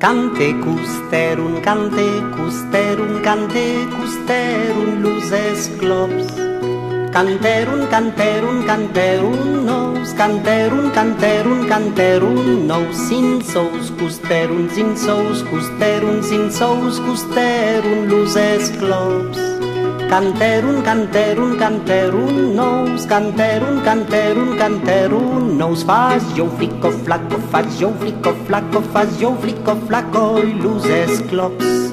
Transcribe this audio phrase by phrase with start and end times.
[0.00, 6.26] Cante custerum, cante custerum, cante custerum, luzes clops.
[7.12, 16.50] Canterum, canterum, canterum, nous, canterum, canterum, canterum, nous, sin sous, custerum, sin sous, custerum, sin
[16.50, 19.49] sous, custerum, luzes clops
[20.10, 28.34] canterun, canterun, canterun, nous, canterun, canterun, canterun, nous, faz yo flico flaco, faz yo flico
[28.46, 31.92] flaco, faz yo flico flaco, luzes clops.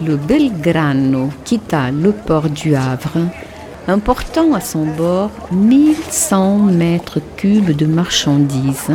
[0.00, 3.52] le Belgrano quitta le port du Havre
[3.88, 8.92] important à son bord 1100 mètres cubes de marchandises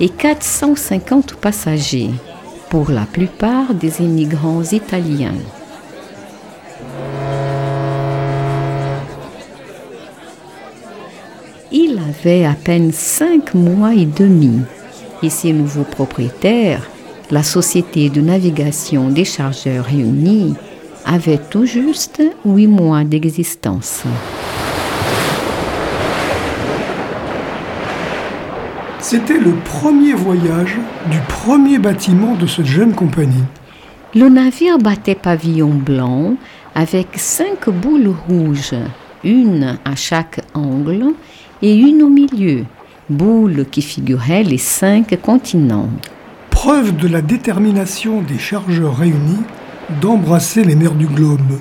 [0.00, 2.10] et 450 passagers,
[2.70, 5.34] pour la plupart des immigrants italiens.
[11.70, 14.60] Il avait à peine cinq mois et demi
[15.22, 16.88] et ses nouveaux propriétaires,
[17.30, 20.54] la Société de navigation des chargeurs réunis,
[21.08, 24.04] avait tout juste huit mois d'existence.
[29.00, 30.76] C'était le premier voyage
[31.10, 33.44] du premier bâtiment de cette jeune compagnie.
[34.14, 36.34] Le navire battait pavillon blanc
[36.74, 38.74] avec cinq boules rouges,
[39.24, 41.14] une à chaque angle
[41.62, 42.64] et une au milieu,
[43.08, 45.88] boules qui figuraient les cinq continents.
[46.50, 49.44] Preuve de la détermination des chargeurs réunis
[50.00, 51.60] d'embrasser les mers du globe.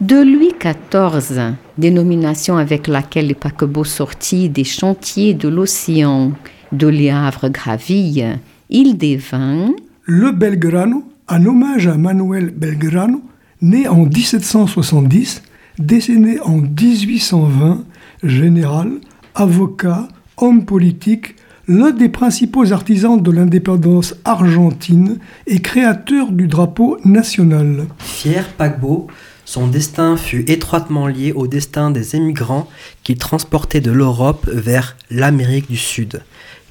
[0.00, 6.32] De Louis XIV, dénomination avec laquelle les paquebots sortis des chantiers de l'océan
[6.72, 8.38] de Les Havres-Graville,
[8.68, 9.70] il devint
[10.04, 13.22] le Belgrano, un hommage à Manuel Belgrano,
[13.62, 15.42] né en 1770,
[15.78, 17.84] décédé en 1820,
[18.22, 18.92] général,
[19.34, 21.35] avocat, homme politique,
[21.68, 27.86] l'un des principaux artisans de l'indépendance argentine et créateur du drapeau national.
[27.98, 29.08] Fier paquebot,
[29.44, 32.68] son destin fut étroitement lié au destin des émigrants
[33.02, 36.22] qu'il transportait de l'Europe vers l'Amérique du Sud.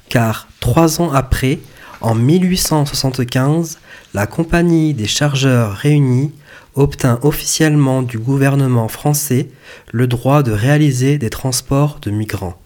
[0.08, 1.58] Car trois ans après,
[2.00, 3.78] en 1875,
[4.14, 6.32] la Compagnie des chargeurs réunis
[6.74, 9.48] obtint officiellement du gouvernement français
[9.92, 12.58] le droit de réaliser des transports de migrants.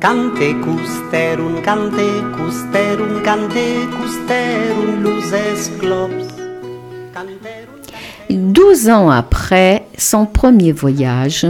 [0.00, 6.28] Cante custerun, cante custerun, cante custerun, luzes clops.
[8.30, 11.44] Douze ans après son premier voyage,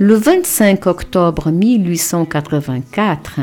[0.00, 3.38] le 25 octobre 1884,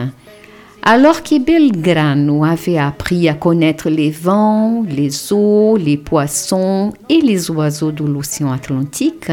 [0.81, 7.49] alors que Belgrano avait appris à connaître les vents, les eaux, les poissons et les
[7.49, 9.31] oiseaux de l'océan Atlantique,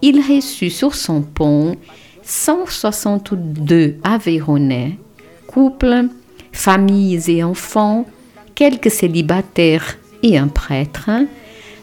[0.00, 1.76] il reçut sur son pont
[2.22, 4.98] 162 Aveyronnais,
[5.46, 6.08] couples,
[6.52, 8.06] familles et enfants,
[8.54, 11.10] quelques célibataires et un prêtre,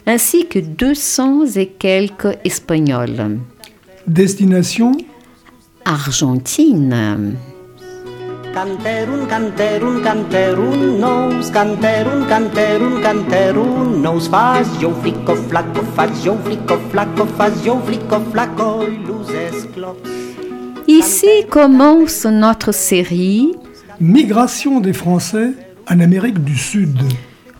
[0.06, 3.38] ainsi que 200 et quelques Espagnols.
[4.06, 4.92] Destination?
[5.84, 7.36] Argentine.
[8.52, 16.76] Canterun, canterun, canterun, nos, canterun, canterun, canterun, nos, faz jo flico flaco, faz jo flico
[16.90, 20.19] flaco, faz jo flico flaco, luzes clops.
[20.92, 23.52] Ici commence notre série
[24.00, 25.52] Migration des Français
[25.88, 26.98] en Amérique du Sud.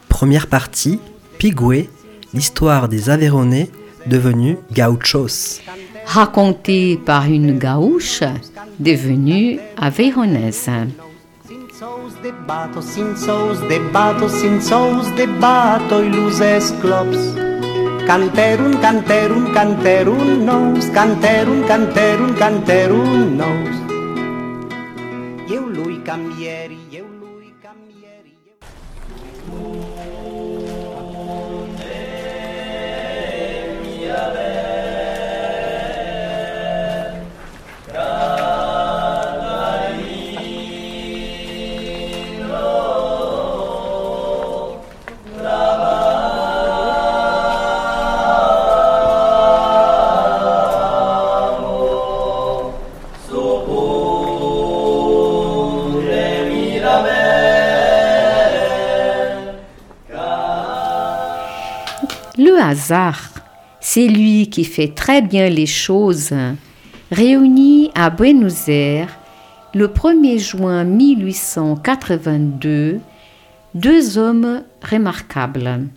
[0.08, 0.98] Première partie,
[1.38, 1.88] Pigoué,
[2.34, 3.70] l'histoire des Aveyronnais
[4.06, 5.60] devenus gauchos.
[6.06, 8.24] racontée par une gauche
[8.80, 10.68] devenue aveyronnaise.
[18.10, 23.70] Canterun, canterun, canterun nous, canterun, canterun, canterun nous.
[25.48, 27.19] Eu lui cambieri, eu lui
[62.70, 63.30] hasard,
[63.80, 66.32] c'est lui qui fait très bien les choses,
[67.10, 69.18] réunit à Buenos Aires
[69.74, 73.00] le 1er juin 1882
[73.74, 75.88] deux hommes remarquables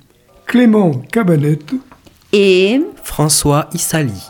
[0.46, 1.74] Clément Cabanette,
[2.32, 4.30] et François Issali.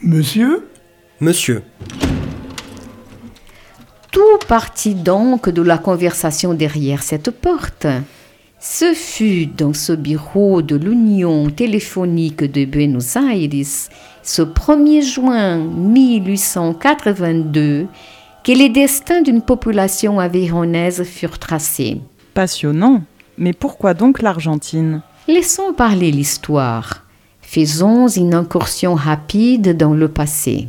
[0.00, 0.68] Monsieur,
[1.20, 1.62] Monsieur,
[4.14, 7.86] tout partit donc de la conversation derrière cette porte.
[8.66, 13.66] Ce fut dans ce bureau de l'Union téléphonique de Buenos Aires,
[14.22, 17.86] ce 1er juin 1882,
[18.42, 22.00] que les destins d'une population avéronaise furent tracés.
[22.32, 23.02] Passionnant.
[23.36, 25.02] Mais pourquoi donc l'Argentine?
[25.28, 27.04] Laissons parler l'histoire.
[27.42, 30.68] Faisons une incursion rapide dans le passé.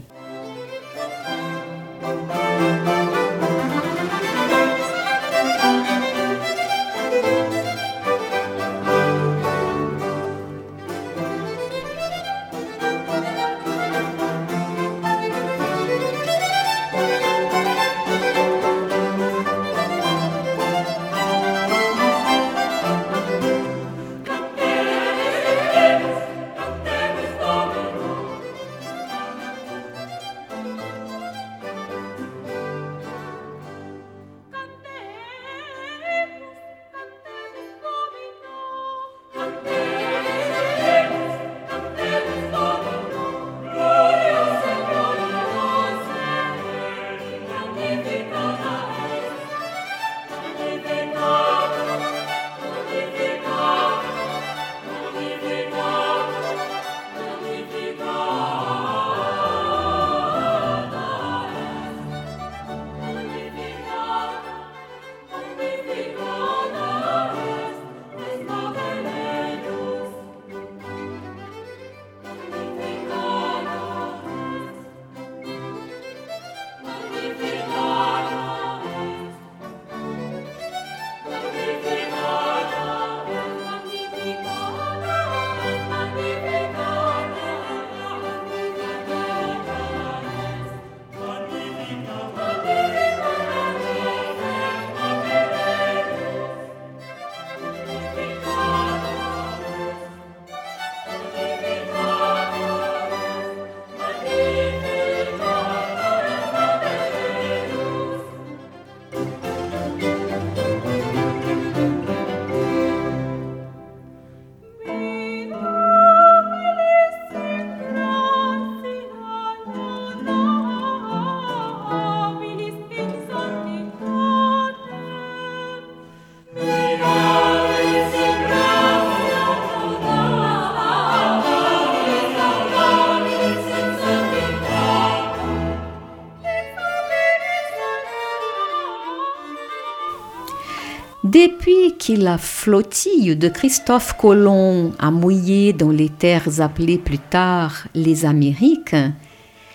[141.35, 147.89] Depuis que la flottille de Christophe Colomb a mouillé dans les terres appelées plus tard
[147.93, 148.95] les Amériques,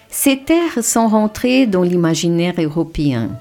[0.08, 3.32] ces terres sont rentrées dans l'imaginaire européen.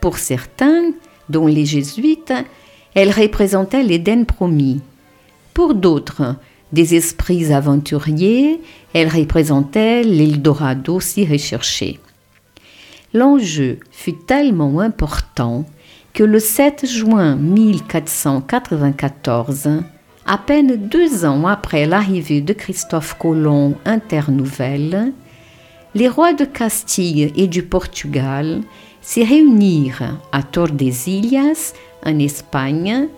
[0.00, 0.92] Pour certains,
[1.28, 2.32] dont les jésuites,
[2.94, 4.80] elles représentaient l'Éden promis.
[5.52, 6.36] Pour d'autres,
[6.70, 8.60] des esprits aventuriers,
[8.94, 11.98] elles représentaient l'Eldorado si recherché.
[13.12, 15.64] L'enjeu fut tellement important
[16.12, 19.68] que le 7 juin 1494,
[20.26, 25.12] à peine deux ans après l'arrivée de Christophe Colomb in Terre Nouvelle,
[25.94, 28.60] les rois de Castille et du Portugal
[29.02, 31.74] se réunirent à Tordesillas,
[32.04, 33.08] en Espagne,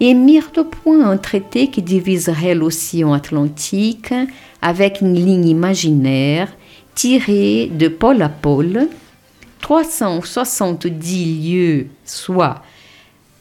[0.00, 4.12] et mirent au point un traité qui diviserait l'océan Atlantique
[4.60, 6.48] avec une ligne imaginaire
[6.94, 8.88] tirée de pôle à pôle,
[9.64, 12.60] 370 lieues, soit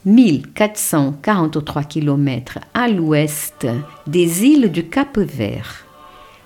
[0.05, 3.67] 1443 km à l'ouest
[4.07, 5.85] des îles du Cap Vert.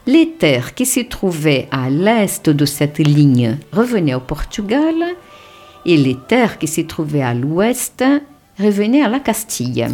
[0.08, 4.96] Les terres qui se trouvaient à l'est de cette ligne revenaient au Portugal
[5.86, 8.04] et les terres qui se trouvaient à l'ouest
[8.58, 9.86] revenaient à la Castille.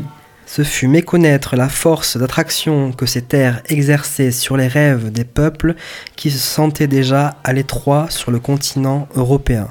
[0.56, 5.74] Ce fut méconnaître la force d'attraction que ces terres exerçaient sur les rêves des peuples
[6.16, 9.70] qui se sentaient déjà à l'étroit sur le continent européen.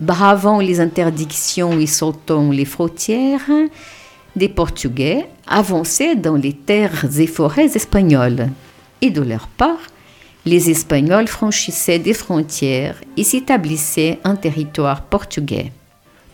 [0.00, 3.48] Bravant les interdictions et sautant les frontières,
[4.34, 8.48] des Portugais avançaient dans les terres et forêts espagnoles.
[9.02, 9.86] Et de leur part,
[10.44, 15.70] les Espagnols franchissaient des frontières et s'établissaient en territoire portugais.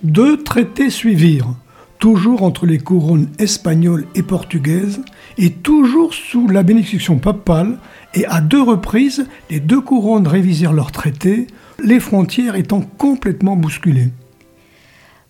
[0.02, 1.54] Deux traités suivirent,
[1.98, 5.00] toujours entre les couronnes espagnoles et portugaises,
[5.38, 7.78] et toujours sous la bénédiction papale,
[8.14, 11.46] et à deux reprises, les deux couronnes révisèrent leurs traités,
[11.82, 14.10] les frontières étant complètement bousculées.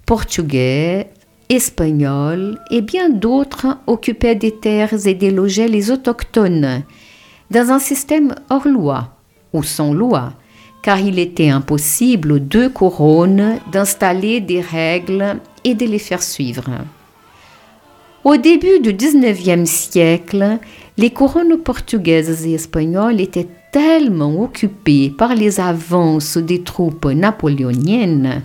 [0.07, 1.11] Portugais,
[1.49, 6.83] Espagnols et bien d'autres occupaient des terres et délogeaient les autochtones
[7.53, 9.17] dans un système hors loi
[9.53, 10.33] ou sans loi,
[10.87, 16.71] car il était impossible aux deux couronnes d'installer des règles et de les faire suivre.
[18.23, 20.59] Au début du XIXe siècle,
[20.97, 28.45] les couronnes portugaises et espagnoles étaient tellement occupées par les avances des troupes napoléoniennes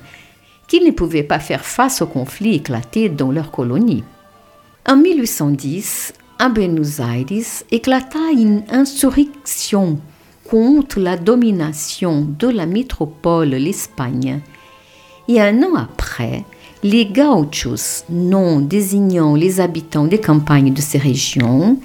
[0.67, 4.03] qu'ils ne pouvaient pas faire face aux conflits éclatés dans leurs colonies.
[4.89, 9.99] En 1810, à Buenos Aires éclata une insurrection
[10.51, 14.41] contre la domination de la métropole, l'Espagne.
[15.29, 16.43] Et un an après,
[16.83, 21.79] les gauchos, nom désignant les habitants des campagnes de ces régions,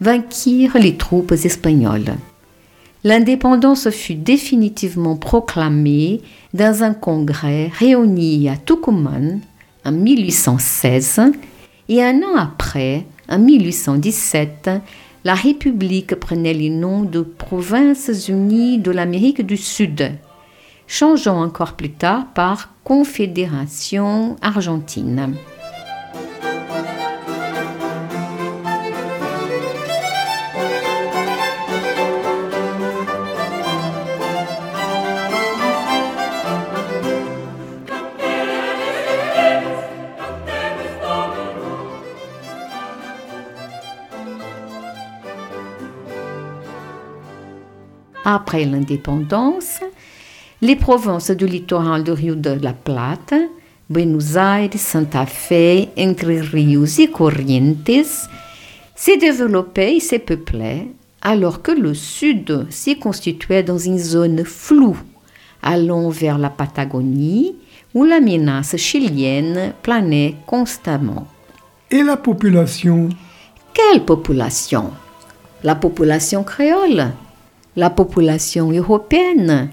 [0.00, 2.16] vainquirent les troupes espagnoles.
[3.04, 6.20] L'indépendance fut définitivement proclamée
[6.54, 9.42] dans un congrès réuni à Tucumán
[9.84, 11.20] en 1816
[11.88, 14.70] et un an après, en 1817,
[15.28, 20.12] la République prenait le nom de Provinces unies de l'Amérique du Sud,
[20.86, 25.34] changeant encore plus tard par Confédération argentine.
[48.30, 49.80] Après l'indépendance,
[50.60, 53.38] les provinces du littoral du Rio de la Plata,
[53.88, 57.88] Buenos Aires, Santa Fe, Entre Rios et Corrientes,
[58.94, 60.92] s'est développé et s'est peuplé,
[61.22, 64.98] alors que le sud s'est constitué dans une zone floue,
[65.62, 67.56] allant vers la Patagonie,
[67.94, 71.26] où la menace chilienne planait constamment.
[71.90, 73.08] Et la population?
[73.72, 74.90] Quelle population?
[75.64, 77.10] La population créole?
[77.76, 79.70] La population européenne,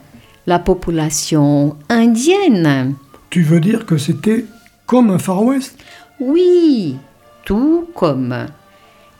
[0.47, 2.95] la population indienne.
[3.29, 4.45] Tu veux dire que c'était
[4.85, 5.77] comme un Far West?
[6.19, 6.95] Oui,
[7.43, 8.47] tout comme.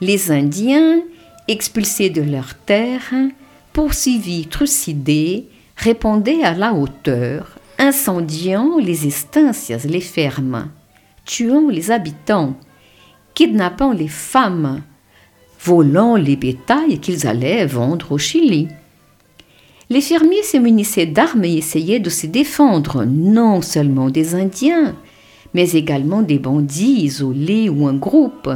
[0.00, 1.00] Les Indiens,
[1.48, 3.12] expulsés de leurs terres,
[3.72, 10.68] poursuivis, trucidés, répondaient à la hauteur, incendiant les estancias, les fermes,
[11.24, 12.54] tuant les habitants,
[13.34, 14.82] kidnappant les femmes,
[15.66, 18.68] volant les bétails qu'ils allaient vendre au Chili.
[19.90, 24.94] Les fermiers se munissaient d'armes et essayaient de se défendre non seulement des Indiens,
[25.54, 28.48] mais également des bandits isolés ou un groupe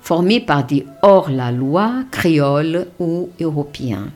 [0.00, 4.08] formé par des hors-la-loi créoles ou européens.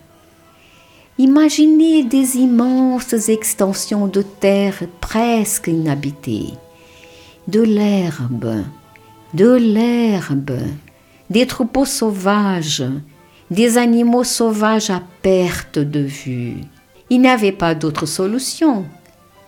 [1.19, 6.53] Imaginez des immenses extensions de terre presque inhabitées,
[7.49, 8.65] de l'herbe,
[9.35, 10.59] de l'herbe,
[11.31, 12.85] des troupeaux sauvages,
[13.51, 16.57] des animaux sauvages à perte de vue.
[17.11, 18.85] Il n'y avait pas d'autre solution.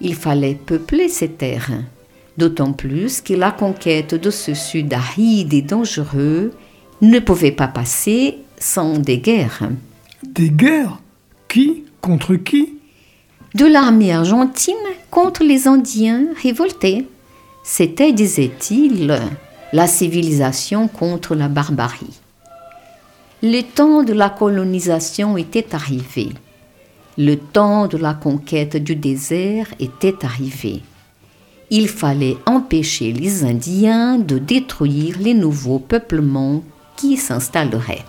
[0.00, 1.82] Il fallait peupler ces terres,
[2.38, 6.52] d'autant plus que la conquête de ce sud aride et dangereux
[7.02, 9.68] ne pouvait pas passer sans des guerres.
[10.22, 11.00] Des guerres?
[11.48, 11.84] Qui?
[12.00, 12.74] Contre qui?
[13.54, 14.74] De l'armée argentine
[15.10, 17.06] contre les Indiens révoltés.
[17.64, 19.18] C'était, disait-il,
[19.72, 22.20] la civilisation contre la barbarie.
[23.42, 26.30] Le temps de la colonisation était arrivé.
[27.16, 30.82] Le temps de la conquête du désert était arrivé.
[31.70, 36.62] Il fallait empêcher les Indiens de détruire les nouveaux peuplements
[36.96, 38.04] qui s'installeraient.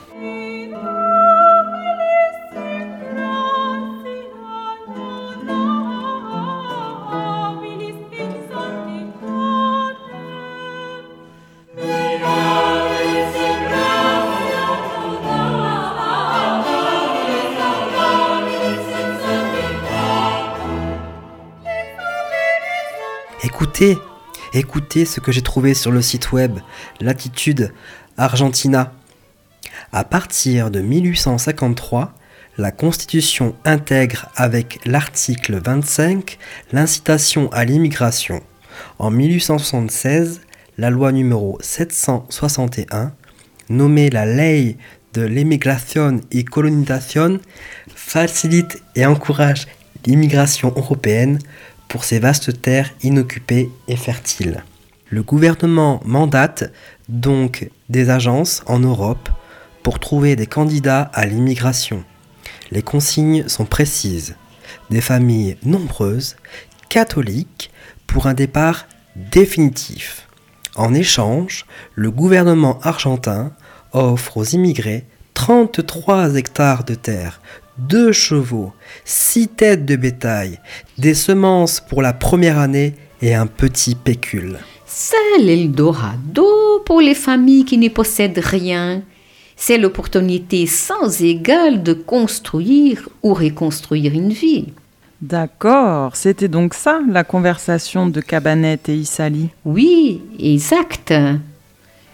[24.54, 26.60] Écoutez ce que j'ai trouvé sur le site web
[27.00, 27.74] Latitude
[28.18, 28.94] Argentina.
[29.92, 32.14] À partir de 1853,
[32.58, 36.38] la Constitution intègre avec l'article 25
[36.74, 38.42] l'incitation à l'immigration.
[39.00, 40.42] En 1876,
[40.78, 43.14] la loi numéro 761,
[43.70, 44.78] nommée la Ley
[45.14, 47.40] de l'immigration et colonisation,
[47.96, 49.68] facilite et encourage
[50.06, 51.40] l'immigration européenne
[51.92, 54.64] pour ces vastes terres inoccupées et fertiles.
[55.10, 56.72] Le gouvernement mandate
[57.10, 59.28] donc des agences en Europe
[59.84, 62.06] pour trouver des candidats à l'immigration.
[62.72, 64.36] Les consignes sont précises.
[64.90, 66.38] Des familles nombreuses,
[66.88, 67.72] catholiques,
[68.08, 70.30] pour un départ définitif.
[70.76, 73.52] En échange, le gouvernement argentin
[73.92, 77.42] offre aux immigrés 33 hectares de terre,
[77.88, 78.74] 2 chevaux,
[79.06, 80.60] 6 têtes de bétail,
[80.98, 84.60] des semences pour la première année et un petit pécule.
[84.86, 86.46] C'est l'Eldorado
[86.86, 89.02] pour les familles qui ne possèdent rien.
[89.56, 94.74] C'est l'opportunité sans égale de construire ou reconstruire une vie.
[95.22, 99.50] D'accord, c'était donc ça la conversation de Cabanette et Issali.
[99.66, 101.14] Oui, exact.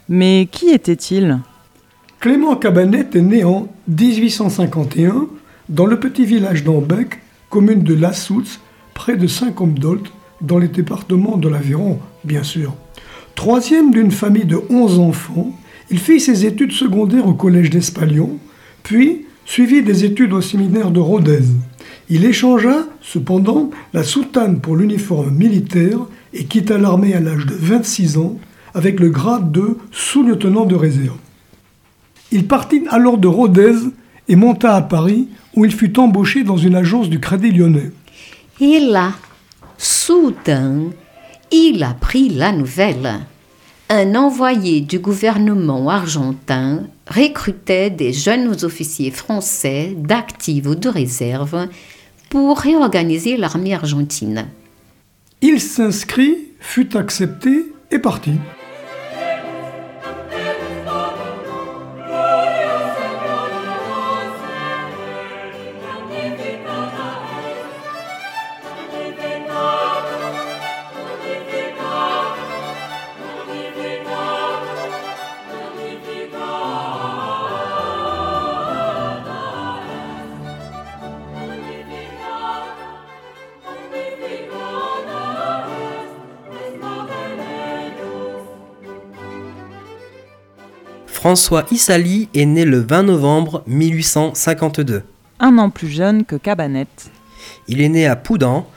[0.10, 1.40] Mais qui était-il?
[2.20, 5.28] Clément Cabanette est né en 1851
[5.70, 7.20] dans le petit village d'Ambec,
[7.50, 8.60] commune de Lassoutz,
[8.94, 12.74] près de Saint-Comdolt, dans les départements de l'Aveyron, bien sûr.
[13.36, 15.52] Troisième d'une famille de 11 enfants,
[15.90, 18.38] il fit ses études secondaires au collège d'Espalion,
[18.84, 21.44] puis suivit des études au séminaire de Rodez.
[22.10, 26.00] Il échangea cependant la soutane pour l'uniforme militaire
[26.34, 28.38] et quitta l'armée à l'âge de 26 ans
[28.74, 31.18] avec le grade de sous-lieutenant de réserve.
[32.32, 33.76] Il partit alors de Rodez
[34.28, 37.92] et monta à Paris où il fut embauché dans une agence du Crédit lyonnais.
[38.60, 39.14] Et là,
[39.78, 40.90] soudain,
[41.52, 43.20] il apprit la nouvelle.
[43.90, 51.68] Un envoyé du gouvernement argentin recrutait des jeunes officiers français d'active ou de réserve
[52.30, 54.48] pour réorganiser l'armée argentine.
[55.42, 58.40] Il s'inscrit, fut accepté et partit.
[91.18, 95.02] François Issali est né le 20 novembre 1852.
[95.40, 97.10] Un an plus jeune que Cabanette.
[97.68, 98.70] Il est né à Poudan,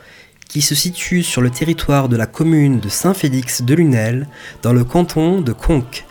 [0.49, 4.27] qui se situe sur le territoire de la commune de Saint-Félix de Lunel,
[4.63, 6.07] dans le canton de Conques.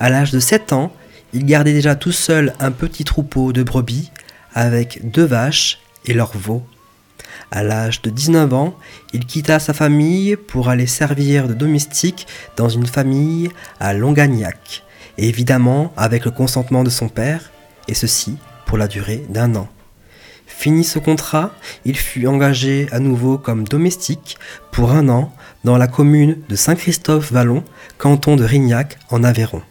[0.00, 0.92] À l'âge de 7 ans,
[1.32, 4.10] il gardait déjà tout seul un petit troupeau de brebis
[4.54, 6.66] avec deux vaches et leurs veaux.
[7.52, 8.76] À l'âge de 19 ans,
[9.12, 14.82] il quitta sa famille pour aller servir de domestique dans une famille à Longagnac
[15.26, 17.50] évidemment avec le consentement de son père,
[17.88, 19.68] et ceci pour la durée d'un an.
[20.46, 21.52] Fini ce contrat,
[21.84, 24.38] il fut engagé à nouveau comme domestique
[24.72, 25.32] pour un an
[25.64, 27.62] dans la commune de Saint-Christophe-Vallon,
[27.98, 29.62] canton de Rignac, en Aveyron.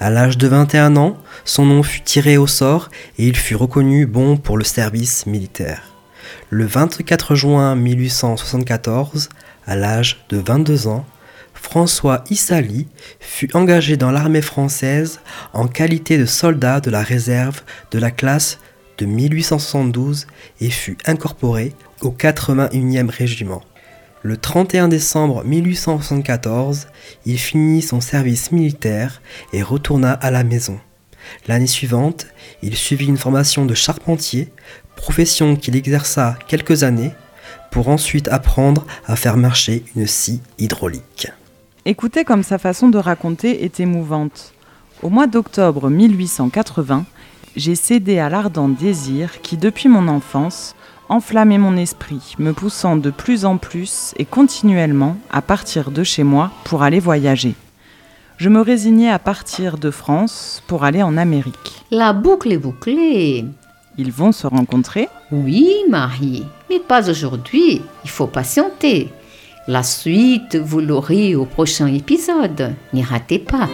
[0.00, 4.06] À l'âge de 21 ans, son nom fut tiré au sort et il fut reconnu
[4.06, 5.82] bon pour le service militaire.
[6.50, 9.28] Le 24 juin 1874,
[9.66, 11.04] à l'âge de 22 ans,
[11.62, 12.86] François Issali
[13.18, 15.20] fut engagé dans l'armée française
[15.54, 18.58] en qualité de soldat de la réserve de la classe
[18.98, 20.26] de 1872
[20.60, 21.72] et fut incorporé
[22.02, 23.62] au 81e régiment.
[24.22, 26.88] Le 31 décembre 1874,
[27.24, 29.22] il finit son service militaire
[29.54, 30.78] et retourna à la maison.
[31.46, 32.26] L'année suivante,
[32.62, 34.52] il suivit une formation de charpentier,
[34.96, 37.12] profession qu'il exerça quelques années,
[37.70, 41.28] pour ensuite apprendre à faire marcher une scie hydraulique.
[41.84, 44.52] Écoutez comme sa façon de raconter est émouvante.
[45.02, 47.04] Au mois d'octobre 1880,
[47.56, 50.76] j'ai cédé à l'ardent désir qui, depuis mon enfance,
[51.08, 56.22] enflammait mon esprit, me poussant de plus en plus et continuellement à partir de chez
[56.22, 57.56] moi pour aller voyager.
[58.36, 61.84] Je me résignais à partir de France pour aller en Amérique.
[61.90, 63.44] La boucle est bouclée.
[63.98, 65.08] Ils vont se rencontrer?
[65.32, 67.82] Oui, Marie, mais pas aujourd'hui.
[68.04, 69.10] Il faut patienter.
[69.68, 72.74] La suite, vous l'aurez au prochain épisode.
[72.92, 73.68] N'y ratez pas.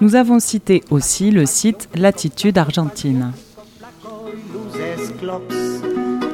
[0.00, 3.32] nous avons cité aussi le site Latitude Argentine.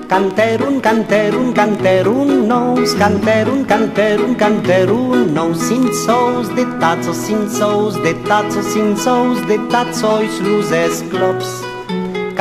[0.09, 8.13] Canterun, canterun, canterun, nos, canterun, canterun, canterun, nos, sin sos de tazos, sin sos de
[8.29, 11.72] tazos, sin sos de tazos, luces clops.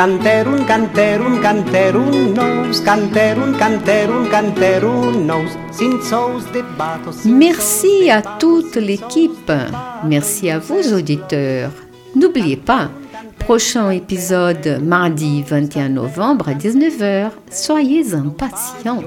[0.01, 2.33] Canterun, canterun, canterun,
[2.83, 3.53] canterun,
[7.25, 9.51] Merci à toute l'équipe.
[10.03, 11.69] Merci à vous, auditeurs.
[12.15, 12.89] N'oubliez pas,
[13.37, 17.29] prochain épisode mardi 21 novembre à 19h.
[17.51, 19.03] Soyez impatients.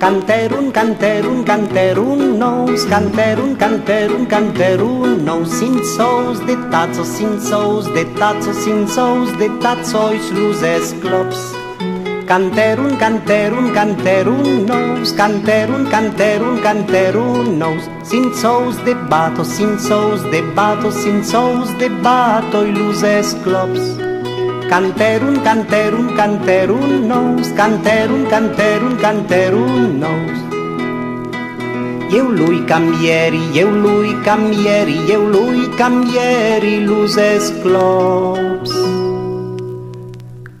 [0.00, 8.04] Canterun, canterun, canterun, nous, canterun, canterun, canterun, nous, sin sous, de tazzo, sin sous, de
[8.18, 11.54] tazzo, sin sous, de tazzo, is luzes clops.
[12.26, 20.42] Canterun, canterun, canterun, nous, canterun, canterun, canterun, nous, sin sous, de bato, sin sous, de
[20.54, 23.78] bato, sin sous, de bato, is luzes clops.
[23.78, 24.03] clops.
[24.68, 30.44] Canterun, canterun, canterun, nos, canterun, canterun, canterun, nos.
[32.10, 38.72] Eu lui cambieri, eu lui cambieri, eu lui cambieri, luces clops.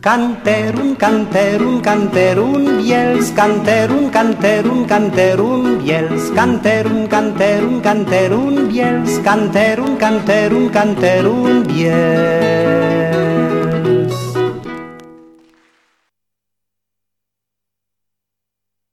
[0.00, 11.64] Canterun, canterun, canterun, biels, canterun, canterun, canterun, biels, canterun, canterun, canterun, biels, canterun, canterun, canterun,
[11.64, 12.63] biels.